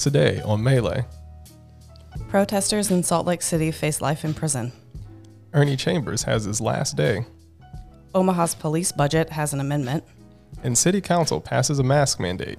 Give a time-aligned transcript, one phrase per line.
[0.00, 1.04] Today on Melee,
[2.30, 4.72] Protesters in Salt Lake City face life in prison.
[5.52, 7.26] Ernie Chambers has his last day,
[8.14, 10.02] Omaha's police budget has an amendment.
[10.62, 12.58] and City Council passes a mask mandate.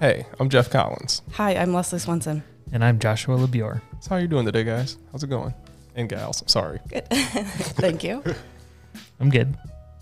[0.00, 1.20] Hey, I'm Jeff Collins.
[1.32, 2.42] Hi, I'm Leslie Swenson.
[2.72, 3.82] And I'm Joshua LaBure.
[4.00, 4.96] So how you doing today, guys?
[5.12, 5.52] How's it going?
[5.94, 6.80] And gals, I'm sorry.
[6.88, 7.06] Good.
[7.10, 8.22] Thank you.
[9.20, 9.54] I'm good.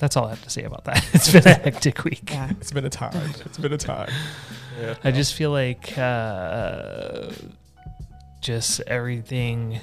[0.04, 1.02] That's all I have to say about that.
[1.14, 2.30] It's been a hectic week.
[2.30, 2.50] Yeah.
[2.60, 3.30] It's been a time.
[3.46, 4.10] It's been a time.
[4.78, 4.96] Yeah.
[5.02, 7.30] I just feel like uh,
[8.42, 9.80] just everything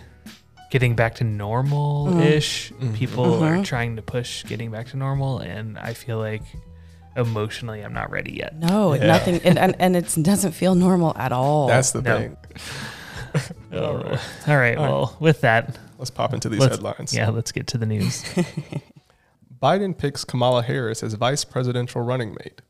[0.70, 2.72] getting back to normal ish.
[2.74, 2.94] Mhm.
[2.94, 3.66] People are Mhm.
[3.66, 6.44] trying to push getting back to normal, and I feel like
[7.18, 8.56] emotionally I'm not ready yet.
[8.56, 9.08] No, Yeah.
[9.08, 11.66] nothing, and, and, and it doesn't feel normal at all.
[11.68, 12.18] That's the No.
[12.20, 12.38] thing.
[13.74, 13.78] Oh.
[13.80, 14.06] All right.
[14.06, 14.20] All right.
[14.48, 14.78] All right.
[14.78, 17.12] Well, with that, Let's pop into these headlines.
[17.14, 18.24] yeah, let's get to the news.
[19.62, 22.64] Biden picks Kamala Harris as vice presidential running mate.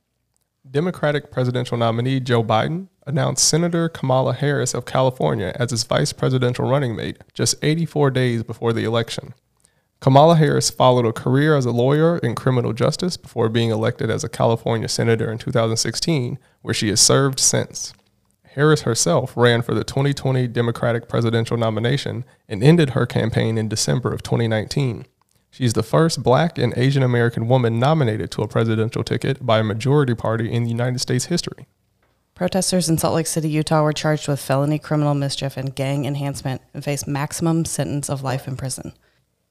[0.70, 6.68] Democratic presidential nominee Joe Biden announced Senator Kamala Harris of California as his vice presidential
[6.68, 9.34] running mate just 84 days before the election.
[10.02, 14.26] Kamala Harris followed a career as a lawyer in criminal justice before being elected as
[14.26, 17.94] a California senator in 2016, where she has served since.
[18.56, 24.12] Harris herself ran for the 2020 Democratic presidential nomination and ended her campaign in December
[24.12, 25.06] of 2019.
[25.52, 29.64] She's the first black and Asian American woman nominated to a presidential ticket by a
[29.64, 31.68] majority party in the United States history.
[32.34, 36.62] Protesters in Salt Lake City, Utah were charged with felony criminal mischief and gang enhancement
[36.74, 38.94] and face maximum sentence of life in prison.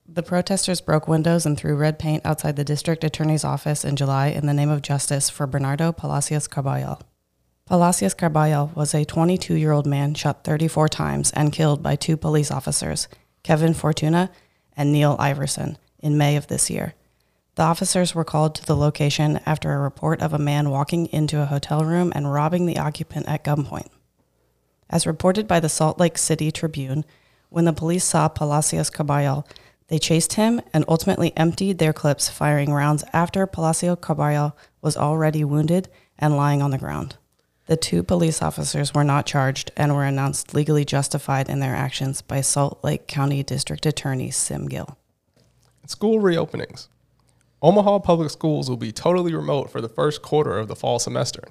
[0.09, 4.29] The protesters broke windows and threw red paint outside the district attorney's office in July
[4.29, 7.01] in the name of justice for Bernardo Palacios Carbajal.
[7.67, 12.17] Palacios Carbajal was a 22 year old man shot 34 times and killed by two
[12.17, 13.07] police officers,
[13.45, 14.31] Kevin Fortuna
[14.77, 16.95] and Neil Iverson, in May of this year.
[17.57, 21.41] The officers were called to the location after a report of a man walking into
[21.41, 23.89] a hotel room and robbing the occupant at gunpoint.
[24.89, 27.05] As reported by the Salt Lake City Tribune,
[27.49, 29.47] when the police saw Palacios Carbajal,
[29.89, 35.45] they chased him and ultimately emptied their clips, firing rounds after Palacio Carbajal was already
[35.45, 35.89] wounded
[36.19, 37.17] and lying on the ground.
[37.67, 42.23] The two police officers were not charged and were announced legally justified in their actions
[42.23, 44.97] by Salt Lake County District Attorney Sim Gill.
[45.91, 46.87] School reopenings.
[47.61, 51.49] Omaha Public Schools will be totally remote for the first quarter of the fall semester.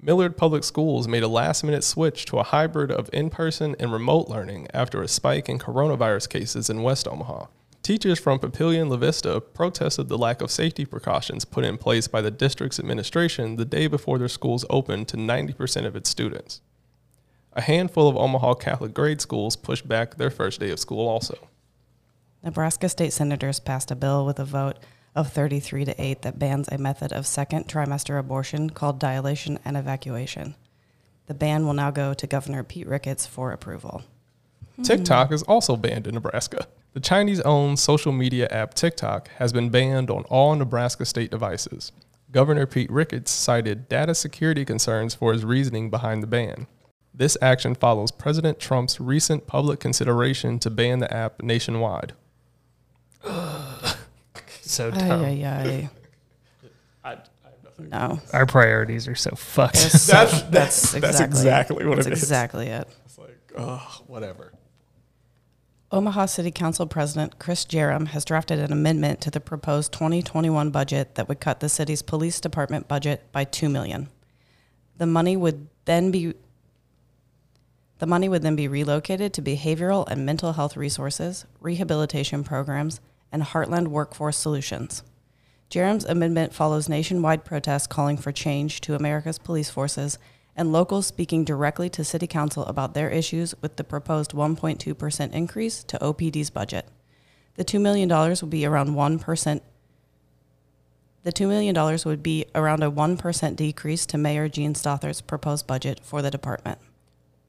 [0.00, 3.92] Millard Public Schools made a last minute switch to a hybrid of in person and
[3.92, 7.46] remote learning after a spike in coronavirus cases in West Omaha.
[7.82, 12.20] Teachers from Papillion La Vista protested the lack of safety precautions put in place by
[12.20, 16.60] the district's administration the day before their schools opened to 90% of its students.
[17.54, 21.48] A handful of Omaha Catholic grade schools pushed back their first day of school also.
[22.44, 24.76] Nebraska state senators passed a bill with a vote
[25.14, 29.78] of 33 to 8 that bans a method of second trimester abortion called dilation and
[29.78, 30.54] evacuation.
[31.26, 34.02] The ban will now go to Governor Pete Ricketts for approval.
[34.82, 36.66] TikTok is also banned in Nebraska.
[36.92, 41.92] The Chinese owned social media app TikTok has been banned on all Nebraska state devices.
[42.30, 46.66] Governor Pete Ricketts cited data security concerns for his reasoning behind the ban.
[47.14, 52.12] This action follows President Trump's recent public consideration to ban the app nationwide.
[54.66, 55.24] So Ay, dumb.
[55.24, 55.90] ay,
[57.04, 57.14] ay.
[57.78, 58.20] No.
[58.32, 59.74] Our priorities are so fucked.
[59.74, 62.22] There's so- That's- that's, that's exactly, exactly what that's it is.
[62.22, 62.88] exactly it.
[63.04, 64.52] It's like, oh, whatever.
[65.90, 71.14] Omaha City Council President Chris Jerram has drafted an amendment to the proposed 2021 budget
[71.16, 74.08] that would cut the city's police department budget by 2 million.
[74.96, 76.34] The money would then be
[77.98, 83.00] the money would then be relocated to behavioral and mental health resources, rehabilitation programs,
[83.34, 85.02] and Heartland Workforce Solutions.
[85.68, 90.18] Jerram's amendment follows nationwide protests calling for change to America's police forces
[90.54, 95.82] and locals speaking directly to City Council about their issues with the proposed 1.2% increase
[95.82, 96.86] to OPD's budget.
[97.56, 99.60] The $2 million would be around 1%.
[101.24, 105.98] The $2 million would be around a 1% decrease to Mayor Jean Stothert's proposed budget
[106.04, 106.78] for the department.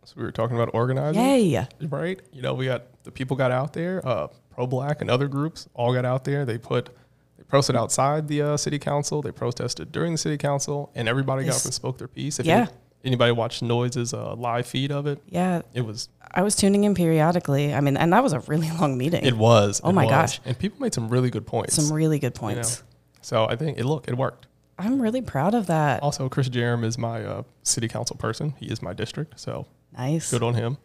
[0.05, 1.21] So we were talking about organizing.
[1.21, 1.67] Yay!
[1.89, 2.19] right?
[2.31, 5.67] You know, we got the people got out there, uh, pro black and other groups
[5.73, 6.45] all got out there.
[6.45, 6.89] They put
[7.37, 9.21] they protested outside the uh, city council.
[9.21, 12.39] They protested during the city council, and everybody got up and spoke their piece.
[12.39, 12.57] If Yeah.
[12.61, 12.69] any-
[13.03, 16.95] anybody watched Noise's uh, live feed of it, Yeah, it was I was tuning in
[16.95, 17.73] periodically.
[17.73, 19.23] I mean, and that was a really long meeting.
[19.25, 19.79] it was.
[19.83, 20.11] Oh it my was.
[20.11, 20.41] gosh.
[20.45, 21.75] And people made some really good points.
[21.75, 22.53] Some really good you know.
[22.55, 22.83] points.
[23.21, 24.47] So I think it look it worked.
[24.77, 26.03] I'm really proud of that.
[26.03, 28.53] Also, Chris Jerram is my uh, city council person.
[28.59, 29.67] He is my district, so
[29.97, 30.29] Nice.
[30.31, 30.77] Good on him.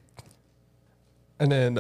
[1.41, 1.79] And then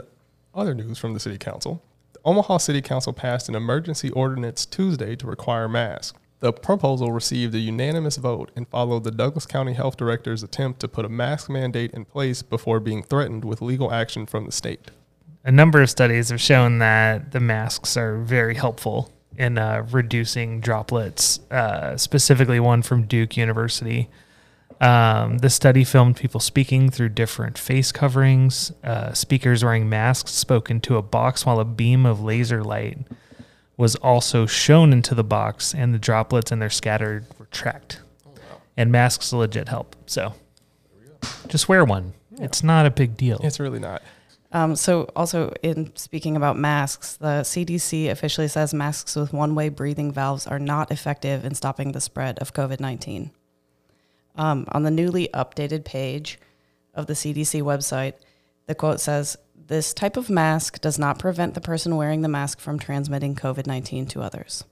[0.54, 1.82] other news from the city council.
[2.12, 6.18] The Omaha City Council passed an emergency ordinance Tuesday to require masks.
[6.40, 10.88] The proposal received a unanimous vote and followed the Douglas County Health Director's attempt to
[10.88, 14.90] put a mask mandate in place before being threatened with legal action from the state.
[15.44, 20.60] A number of studies have shown that the masks are very helpful in uh, reducing
[20.60, 24.08] droplets, uh, specifically one from Duke University.
[24.80, 28.72] Um, the study filmed people speaking through different face coverings.
[28.82, 32.98] Uh, speakers wearing masks spoke into a box while a beam of laser light
[33.76, 38.00] was also shown into the box, and the droplets and their scattered were tracked.
[38.76, 39.96] And masks legit help.
[40.06, 40.34] So
[41.48, 42.14] just wear one.
[42.32, 43.40] It's not a big deal.
[43.42, 44.02] It's really not.
[44.52, 49.68] Um, so, also in speaking about masks, the CDC officially says masks with one way
[49.68, 53.30] breathing valves are not effective in stopping the spread of COVID 19.
[54.36, 56.38] Um, on the newly updated page
[56.94, 58.14] of the CDC website,
[58.66, 62.60] the quote says, This type of mask does not prevent the person wearing the mask
[62.60, 64.64] from transmitting COVID 19 to others.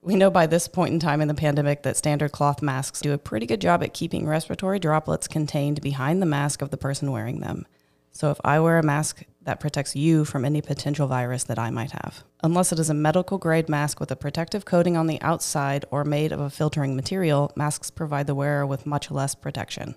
[0.00, 3.14] We know by this point in time in the pandemic that standard cloth masks do
[3.14, 7.10] a pretty good job at keeping respiratory droplets contained behind the mask of the person
[7.10, 7.66] wearing them.
[8.12, 11.70] So if I wear a mask that protects you from any potential virus that I
[11.70, 15.20] might have, unless it is a medical grade mask with a protective coating on the
[15.20, 19.94] outside or made of a filtering material, masks provide the wearer with much less protection,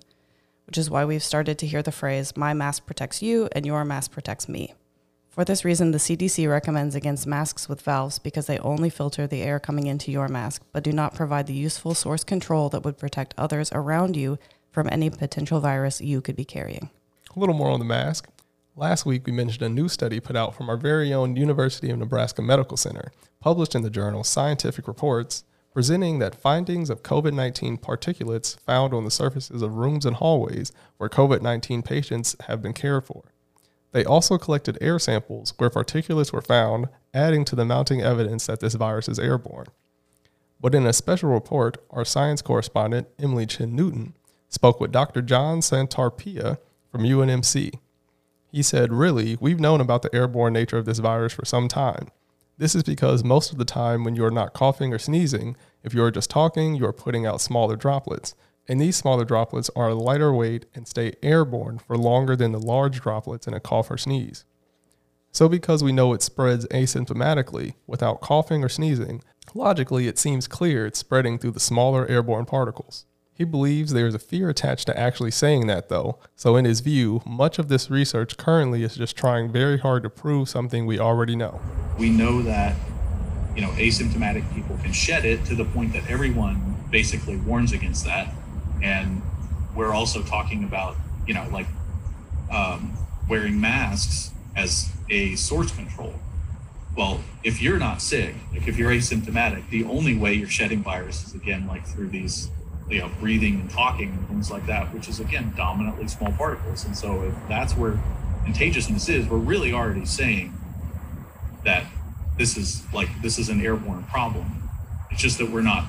[0.66, 3.84] which is why we've started to hear the phrase, my mask protects you and your
[3.86, 4.74] mask protects me.
[5.30, 9.44] For this reason, the CDC recommends against masks with valves because they only filter the
[9.44, 12.98] air coming into your mask, but do not provide the useful source control that would
[12.98, 14.40] protect others around you
[14.72, 16.90] from any potential virus you could be carrying.
[17.36, 18.28] A little more on the mask.
[18.80, 21.98] Last week, we mentioned a new study put out from our very own University of
[21.98, 27.80] Nebraska Medical Center, published in the journal Scientific Reports, presenting that findings of COVID 19
[27.80, 32.74] particulates found on the surfaces of rooms and hallways where COVID 19 patients have been
[32.74, 33.24] cared for.
[33.94, 36.86] They also collected air samples where particulates were found,
[37.16, 39.66] adding to the mounting evidence that this virus is airborne.
[40.62, 44.14] But in a special report, our science correspondent, Emily Chen Newton,
[44.50, 45.24] spoke with Dr.
[45.24, 46.60] John Santarpia
[46.92, 47.80] from UNMC.
[48.52, 52.10] He said, Really, we've known about the airborne nature of this virus for some time.
[52.58, 56.12] This is because most of the time, when you're not coughing or sneezing, if you're
[56.12, 58.34] just talking, you're putting out smaller droplets.
[58.68, 63.00] And these smaller droplets are lighter weight and stay airborne for longer than the large
[63.00, 64.44] droplets in a cough or sneeze.
[65.32, 69.22] So, because we know it spreads asymptomatically without coughing or sneezing,
[69.54, 73.06] logically it seems clear it's spreading through the smaller airborne particles.
[73.38, 76.18] He believes there is a fear attached to actually saying that, though.
[76.36, 80.10] So, in his view, much of this research currently is just trying very hard to
[80.10, 81.62] prove something we already know.
[82.00, 82.76] We know that,
[83.56, 88.06] you know, asymptomatic people can shed it to the point that everyone basically warns against
[88.06, 88.34] that.
[88.82, 89.22] And
[89.76, 90.96] we're also talking about,
[91.28, 91.68] you know, like
[92.52, 92.98] um,
[93.30, 96.16] wearing masks as a source control.
[96.96, 101.24] Well, if you're not sick, like if you're asymptomatic, the only way you're shedding virus
[101.28, 102.50] is again like through these
[102.90, 106.86] you know, breathing and talking and things like that, which is again dominantly small particles.
[106.86, 108.00] And so if that's where
[108.46, 110.54] contagiousness is, we're really already saying
[111.66, 111.86] that
[112.38, 114.70] this is like this is an airborne problem.
[115.12, 115.86] It's just that we're not,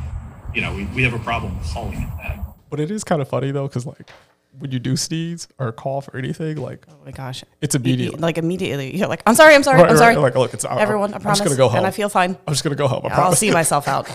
[0.55, 2.39] you know, we, we have a problem calling it that.
[2.71, 4.11] But it is kind of funny though, because like
[4.59, 7.45] when you do sneeze or cough or anything, like Oh my gosh.
[7.61, 8.19] it's immediate.
[8.19, 10.17] Like immediately, you're like, I'm sorry, I'm sorry, Right, I'm right, sorry.
[10.17, 11.39] Like, look, it's I- Everyone, I I'm promise.
[11.39, 11.79] just gonna go home.
[11.79, 12.37] And I feel fine.
[12.47, 13.03] I'm just gonna go home.
[13.05, 14.09] I I'll see myself out.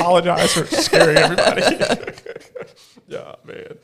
[0.00, 1.62] apologize for scaring everybody.
[3.08, 3.78] yeah, man.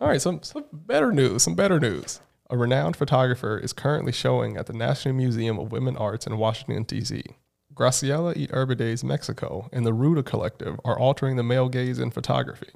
[0.00, 1.42] All right, some some better news.
[1.42, 2.20] Some better news.
[2.50, 6.82] A renowned photographer is currently showing at the National Museum of Women Arts in Washington
[6.82, 7.24] D.C.
[7.74, 12.70] Graciela y Iturbide's Mexico and the Ruda Collective are altering the male gaze in photography.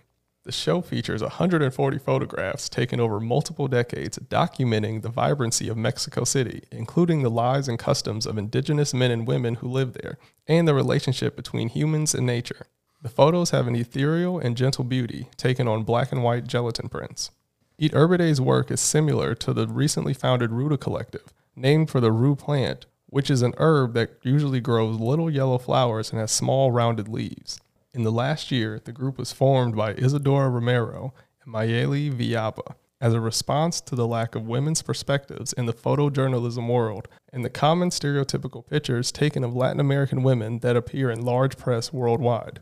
[0.47, 6.63] The show features 140 photographs taken over multiple decades documenting the vibrancy of Mexico City,
[6.71, 10.73] including the lives and customs of indigenous men and women who live there, and the
[10.73, 12.69] relationship between humans and nature.
[13.03, 17.33] The photos have an ethereal and gentle beauty taken on black and white gelatin prints.
[17.77, 22.87] Iturbide's work is similar to the recently founded Ruda Collective, named for the rue plant,
[23.07, 27.59] which is an herb that usually grows little yellow flowers and has small rounded leaves.
[27.97, 33.15] In the last year, the group was formed by Isadora Romero and Mayeli Villalba as
[33.15, 37.89] a response to the lack of women's perspectives in the photojournalism world and the common
[37.89, 42.61] stereotypical pictures taken of Latin American women that appear in large press worldwide.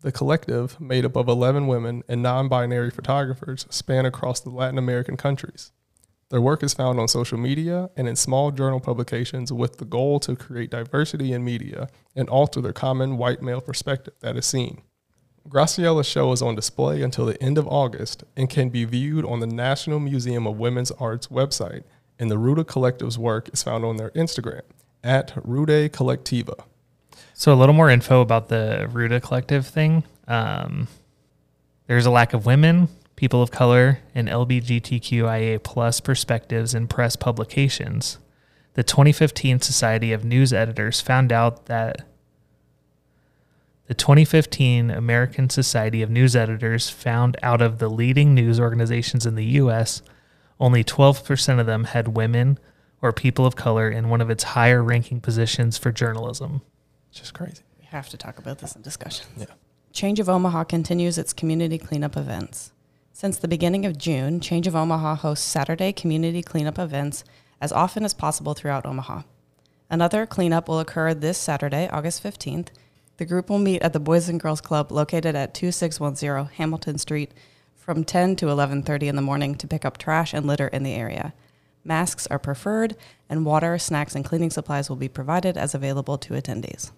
[0.00, 4.78] The collective, made up of 11 women and non binary photographers, span across the Latin
[4.78, 5.72] American countries.
[6.30, 10.18] Their work is found on social media and in small journal publications with the goal
[10.20, 14.82] to create diversity in media and alter the common white male perspective that is seen.
[15.48, 19.38] Graciela's show is on display until the end of August and can be viewed on
[19.38, 21.84] the National Museum of Women's Arts website,
[22.18, 24.62] and the Ruda Collective's work is found on their Instagram
[25.04, 26.64] at Ruda Colectiva.
[27.34, 30.02] So a little more info about the Ruda Collective thing.
[30.26, 30.88] Um,
[31.86, 38.18] there's a lack of women, people of color, and LGBTQIA plus perspectives in press publications.
[38.74, 42.06] The 2015 Society of News Editors found out that
[43.86, 49.34] the 2015 American Society of News Editors found out of the leading news organizations in
[49.34, 50.02] the U.S.,
[50.58, 52.58] only 12% of them had women
[53.00, 56.62] or people of color in one of its higher ranking positions for journalism.
[57.10, 57.62] It's just crazy.
[57.78, 59.26] We have to talk about this in discussion.
[59.36, 59.46] Yeah.
[59.92, 62.72] Change of Omaha continues its community cleanup events.
[63.18, 67.24] Since the beginning of June, Change of Omaha hosts Saturday community cleanup events
[67.62, 69.22] as often as possible throughout Omaha.
[69.88, 72.68] Another cleanup will occur this Saturday, August 15th.
[73.16, 77.32] The group will meet at the Boys and Girls Club located at 2610 Hamilton Street
[77.74, 80.92] from 10 to 11:30 in the morning to pick up trash and litter in the
[80.92, 81.32] area.
[81.84, 82.96] Masks are preferred
[83.30, 86.90] and water, snacks and cleaning supplies will be provided as available to attendees.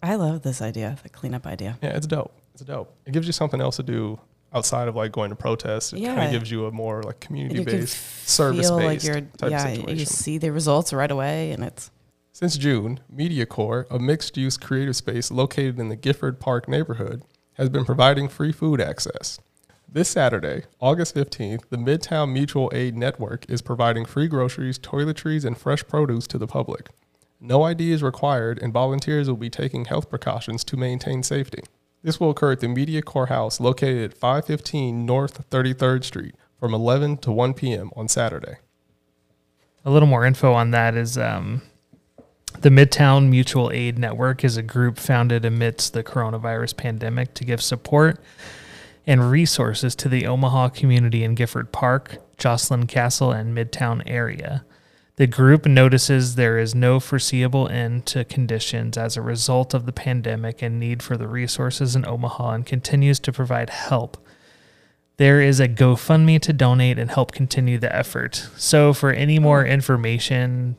[0.00, 1.78] I love this idea, the cleanup idea.
[1.82, 2.32] Yeah, it's dope.
[2.54, 2.94] It's dope.
[3.04, 4.20] It gives you something else to do
[4.52, 5.92] outside of like going to protests.
[5.92, 9.50] It kind of gives you a more like community based, service like based you're type
[9.50, 9.98] yeah, situation.
[9.98, 11.90] you see the results right away and it's
[12.32, 17.22] Since June, Media MediaCore, a mixed use creative space located in the Gifford Park neighborhood,
[17.54, 19.38] has been providing free food access.
[19.90, 25.56] This Saturday, August 15th, the Midtown Mutual Aid Network is providing free groceries, toiletries, and
[25.56, 26.90] fresh produce to the public.
[27.40, 31.62] No ID is required, and volunteers will be taking health precautions to maintain safety.
[32.02, 37.18] This will occur at the Media Courthouse located at 515 North 33rd Street from 11
[37.18, 37.90] to 1 p.m.
[37.96, 38.56] on Saturday.
[39.84, 41.62] A little more info on that is um,
[42.60, 47.62] the Midtown Mutual Aid Network is a group founded amidst the coronavirus pandemic to give
[47.62, 48.20] support
[49.06, 54.64] and resources to the Omaha community in Gifford Park, Joslyn Castle, and Midtown area.
[55.18, 59.92] The group notices there is no foreseeable end to conditions as a result of the
[59.92, 64.16] pandemic and need for the resources in Omaha and continues to provide help
[65.18, 68.48] there is a GoFundMe to donate and help continue the effort.
[68.56, 69.68] So for any more oh.
[69.68, 70.76] information,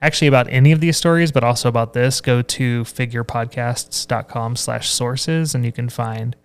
[0.00, 5.54] actually about any of these stories, but also about this, go to figurepodcasts.com slash sources
[5.54, 6.36] and you can find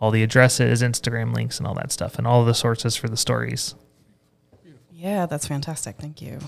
[0.00, 3.16] all the addresses, Instagram links, and all that stuff, and all the sources for the
[3.16, 3.74] stories.
[4.96, 5.96] Yeah, that's fantastic.
[5.98, 6.38] Thank you.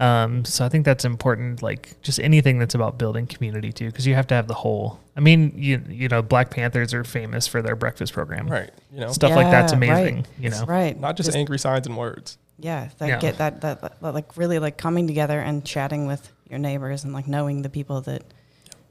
[0.00, 4.06] Um, so I think that's important, like just anything that's about building community too, because
[4.06, 4.98] you have to have the whole.
[5.16, 8.48] I mean, you you know, Black Panthers are famous for their breakfast program.
[8.48, 8.70] Right.
[8.92, 9.90] You know, Stuff like that's Yeah, right.
[9.90, 10.26] amazing.
[10.40, 10.98] You know, Right.
[10.98, 12.38] not just angry signs and words.
[12.58, 13.18] Yeah, that Yeah.
[13.20, 17.12] get that, that that like really like coming together and chatting with your neighbors and
[17.12, 18.24] like knowing the people that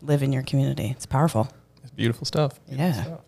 [0.01, 0.91] live in your community.
[0.91, 1.49] It's powerful.
[1.81, 2.59] It's beautiful stuff.
[2.65, 3.03] Beautiful Yeah.
[3.03, 3.19] stuff.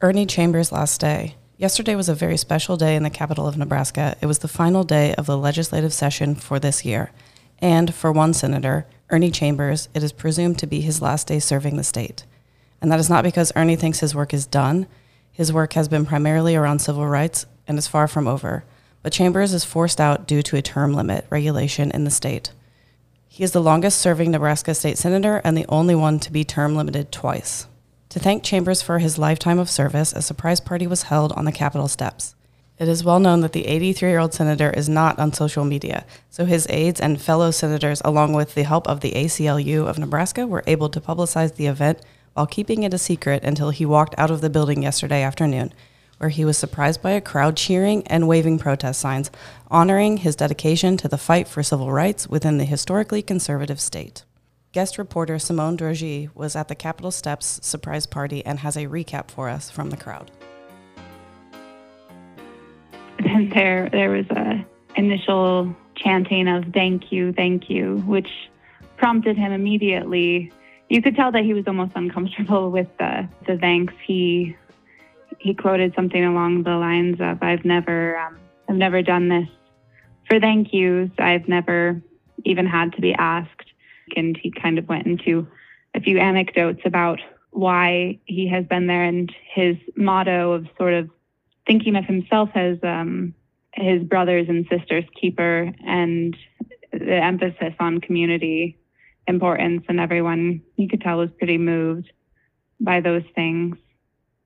[0.00, 1.34] Ernie Chambers' last day.
[1.58, 4.14] Yesterday was a very special day in the capital of Nebraska.
[4.20, 7.12] It was the final day of the legislative session for this year.
[7.60, 11.78] And for one senator, Ernie Chambers, it is presumed to be his last day serving
[11.78, 12.26] the state.
[12.82, 14.86] And that is not because Ernie thinks his work is done.
[15.32, 18.64] His work has been primarily around civil rights and is far from over.
[19.02, 22.50] But Chambers is forced out due to a term limit regulation in the state.
[23.28, 26.76] He is the longest serving Nebraska state senator and the only one to be term
[26.76, 27.66] limited twice.
[28.16, 31.52] To thank Chambers for his lifetime of service, a surprise party was held on the
[31.52, 32.34] Capitol steps.
[32.78, 36.06] It is well known that the 83 year old senator is not on social media,
[36.30, 40.46] so his aides and fellow senators, along with the help of the ACLU of Nebraska,
[40.46, 42.00] were able to publicize the event
[42.32, 45.74] while keeping it a secret until he walked out of the building yesterday afternoon,
[46.16, 49.30] where he was surprised by a crowd cheering and waving protest signs,
[49.70, 54.24] honoring his dedication to the fight for civil rights within the historically conservative state.
[54.76, 59.30] Guest reporter Simone Drogy was at the Capitol Steps surprise party and has a recap
[59.30, 60.30] for us from the crowd.
[63.54, 64.62] there there was a
[64.96, 68.28] initial chanting of thank you thank you which
[68.98, 70.52] prompted him immediately.
[70.90, 73.94] You could tell that he was almost uncomfortable with the the thanks.
[74.06, 74.58] He
[75.38, 79.48] he quoted something along the lines of i've never um, i've never done this
[80.28, 81.08] for thank yous.
[81.16, 82.02] I've never
[82.44, 83.55] even had to be asked
[84.14, 85.46] and he kind of went into
[85.94, 87.20] a few anecdotes about
[87.50, 91.08] why he has been there and his motto of sort of
[91.66, 93.34] thinking of himself as um,
[93.72, 96.36] his brothers and sisters keeper and
[96.92, 98.78] the emphasis on community
[99.26, 102.10] importance and everyone you could tell was pretty moved
[102.78, 103.76] by those things.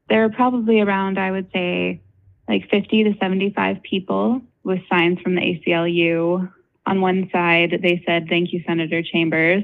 [0.08, 2.00] There are probably around i would say
[2.48, 6.52] like 50 to 75 people with signs from the aclu
[6.86, 9.62] on one side they said thank you senator chambers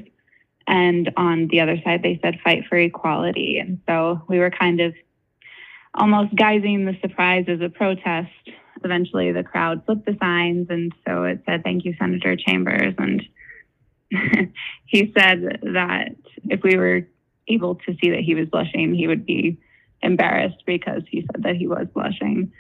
[0.69, 4.81] and on the other side they said fight for equality and so we were kind
[4.81, 4.95] of
[5.97, 8.31] almost guising the surprise as a protest.
[8.85, 12.95] Eventually, the crowd flipped the signs, and so it said, Thank you, Senator Chambers.
[12.99, 13.23] And
[14.85, 17.09] he said that if we were
[17.49, 19.59] able to see that he was blushing, he would be
[20.03, 22.53] embarrassed because he said that he was blushing.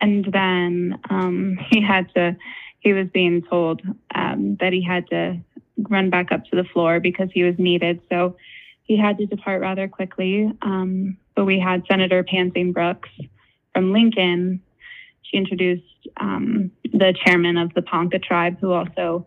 [0.00, 2.36] And then um, he had to,
[2.82, 3.80] he was being told
[4.14, 5.40] um, that he had to
[5.88, 8.00] run back up to the floor because he was needed.
[8.10, 8.36] So
[8.82, 10.50] he had to depart rather quickly.
[10.62, 13.08] Um, but we had Senator Pansing Brooks
[13.72, 14.62] from Lincoln.
[15.22, 15.84] She introduced
[16.16, 19.26] um, the chairman of the Ponca tribe, who also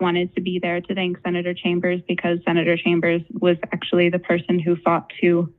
[0.00, 4.58] wanted to be there to thank Senator Chambers because Senator Chambers was actually the person
[4.58, 5.54] who fought to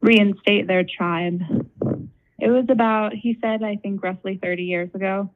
[0.00, 1.42] reinstate their tribe.
[2.38, 5.30] It was about, he said, I think roughly 30 years ago.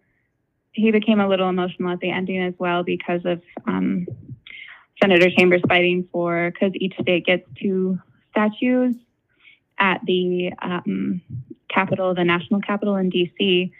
[0.73, 4.07] He became a little emotional at the ending as well because of um,
[5.03, 7.99] Senator Chambers fighting for, because each state gets two
[8.31, 8.95] statues
[9.79, 11.21] at the um,
[11.69, 13.73] capital, the national capital in DC.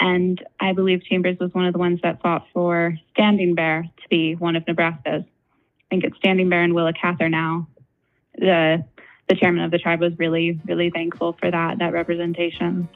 [0.00, 4.08] And I believe Chambers was one of the ones that fought for Standing Bear to
[4.08, 5.22] be one of Nebraska's.
[5.22, 7.68] I think it's Standing Bear and Willa Cather now.
[8.36, 8.84] The
[9.28, 12.88] the chairman of the tribe was really, really thankful for that that representation.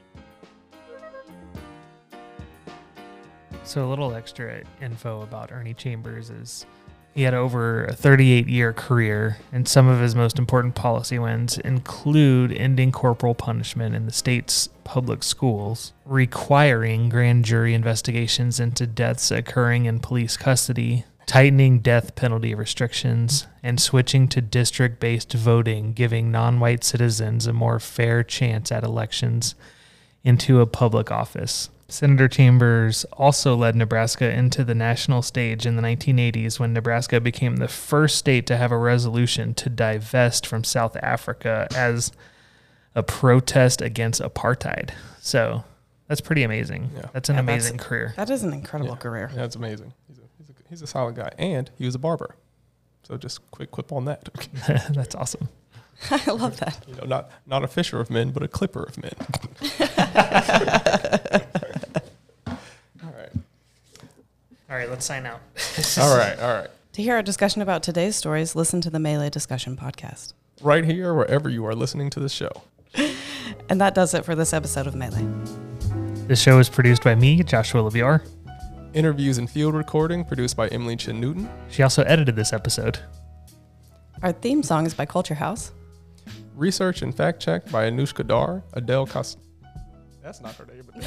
[3.69, 6.65] So, a little extra info about Ernie Chambers is
[7.13, 11.59] he had over a 38 year career, and some of his most important policy wins
[11.59, 19.29] include ending corporal punishment in the state's public schools, requiring grand jury investigations into deaths
[19.29, 26.31] occurring in police custody, tightening death penalty restrictions, and switching to district based voting, giving
[26.31, 29.53] non white citizens a more fair chance at elections
[30.23, 31.69] into a public office.
[31.91, 37.57] Senator Chambers also led Nebraska into the national stage in the 1980s when Nebraska became
[37.57, 42.11] the first state to have a resolution to divest from South Africa as
[42.95, 44.91] a protest against apartheid.
[45.19, 45.63] So
[46.07, 46.91] that's pretty amazing.
[46.95, 47.05] Yeah.
[47.13, 48.13] That's an Yeah, that's- amazing career.
[48.17, 48.97] That is an incredible Yeah.
[48.97, 49.31] career.
[49.33, 49.93] That's amazing.
[50.07, 51.31] He's a, he's, a, he's a solid guy.
[51.37, 52.35] And he was a barber.
[53.03, 54.29] So just quick quip on that.
[54.91, 55.49] that's awesome.
[56.11, 56.83] I love that.
[56.87, 59.11] you know, not, not a fisher of men, but a clipper of men.
[64.69, 64.88] all right.
[64.99, 65.39] All right,
[65.77, 66.09] let's sign out.
[66.11, 66.39] All right.
[66.39, 66.69] All right.
[66.93, 70.33] To hear our discussion about today's stories, listen to the Melee Discussion podcast.
[70.61, 72.49] Right here, wherever you are listening to this show.
[73.69, 75.25] And that does it for this episode of Melee.
[76.27, 78.27] This show is produced by me, Joshua LaBure.
[78.93, 81.49] Interviews and field recording produced by Emily Chen Newton.
[81.69, 82.99] She also edited this episode.
[84.21, 85.71] Our theme song is by Culture House.
[86.55, 89.39] Research and fact check by Anushka Dhar, Adele Cost.
[90.29, 90.83] That's not her name.
[90.85, 91.03] But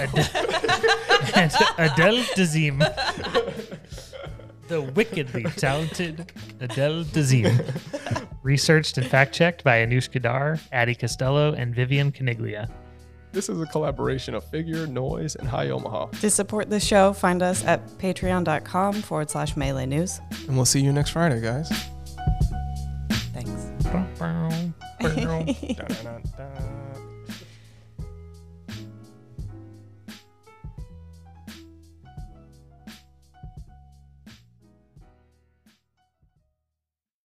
[1.37, 2.81] and Adele Dazim.
[4.67, 7.65] the wickedly talented Adele Dazim.
[8.43, 12.69] Researched and fact checked by Anushka Dhar, Addie Costello, and Vivian Caniglia.
[13.31, 16.07] this is a collaboration of Figure, Noise, and Hi Omaha.
[16.07, 20.21] To support this show, find us at patreon.com forward slash melee news.
[20.49, 21.71] And we'll see you next Friday, guys.
[23.33, 23.69] Thanks.